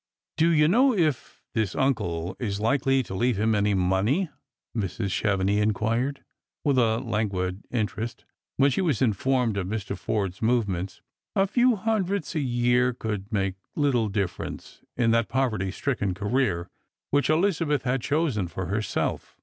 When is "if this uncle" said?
0.97-2.35